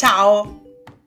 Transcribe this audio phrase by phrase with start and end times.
[0.00, 0.62] Ciao,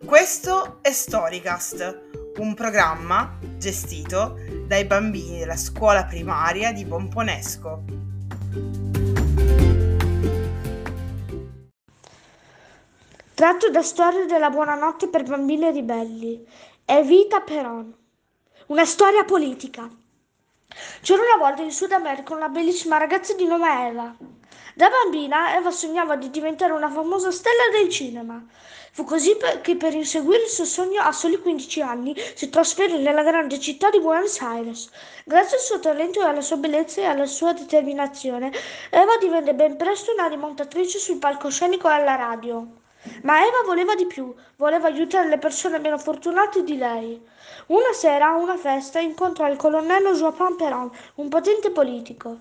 [0.05, 4.35] questo è Storycast, un programma gestito
[4.67, 7.83] dai bambini della scuola primaria di Pomponesco.
[13.33, 16.47] Tratto da Storia della buonanotte per bambini ribelli.
[16.85, 17.91] Evita Peron.
[18.67, 19.89] Una storia politica.
[21.01, 24.15] C'era una volta in Sud America una bellissima ragazza di nome Eva.
[24.75, 28.43] Da bambina Eva sognava di diventare una famosa stella del cinema.
[28.91, 33.21] Fu così che per inseguire il suo sogno a soli 15 anni si trasferì nella
[33.21, 34.89] grande città di Buenos Aires.
[35.25, 38.51] Grazie al suo talento e alla sua bellezza e alla sua determinazione,
[38.89, 42.82] Eva divenne ben presto una rimontatrice sul palcoscenico e alla radio.
[43.23, 47.21] Ma Eva voleva di più, voleva aiutare le persone meno fortunate di lei.
[47.67, 52.39] Una sera a una festa incontrò il colonnello Joapin Perron, un potente politico.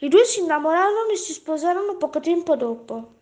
[0.00, 3.12] I due si innamorarono e si sposarono poco tempo dopo.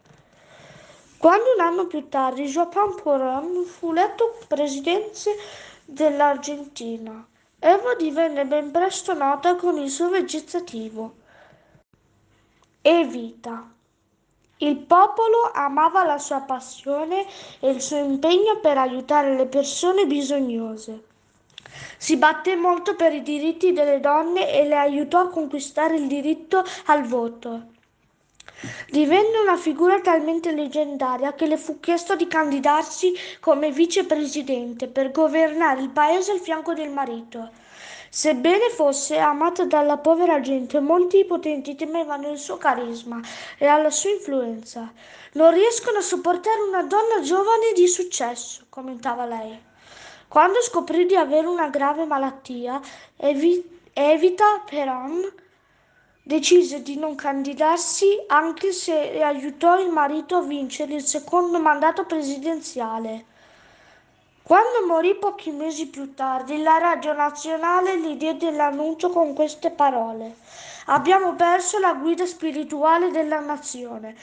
[1.17, 5.37] Quando un anno più tardi Joapin Perron fu eletto presidente
[5.85, 7.27] dell'Argentina,
[7.59, 11.15] Eva divenne ben presto nota con il suo vegetativo.
[12.83, 13.73] Evita.
[14.63, 17.27] Il popolo amava la sua passione
[17.59, 21.03] e il suo impegno per aiutare le persone bisognose.
[21.99, 26.63] Si batté molto per i diritti delle donne e le aiutò a conquistare il diritto
[26.87, 27.71] al voto.
[28.89, 35.81] Divenne una figura talmente leggendaria che le fu chiesto di candidarsi come vicepresidente per governare
[35.81, 37.51] il paese al fianco del marito.
[38.15, 43.19] Sebbene fosse amata dalla povera gente, molti potenti temevano il suo carisma
[43.57, 44.93] e la sua influenza.
[45.33, 49.59] Non riescono a sopportare una donna giovane di successo, commentava lei.
[50.29, 52.79] Quando scoprì di avere una grave malattia,
[53.17, 55.33] Evi- Evita Peron
[56.23, 63.25] decise di non candidarsi anche se aiutò il marito a vincere il secondo mandato presidenziale.
[64.43, 70.37] Quando morì pochi mesi più tardi, la Radio Nazionale gli diede l'annuncio con queste parole.
[70.87, 74.17] Abbiamo perso la guida spirituale della nazione.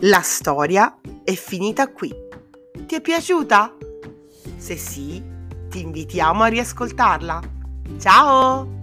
[0.00, 2.14] La storia è finita qui.
[2.86, 3.76] Ti è piaciuta?
[4.56, 5.22] Se sì,
[5.68, 7.40] ti invitiamo a riascoltarla.
[7.98, 8.75] Ciao!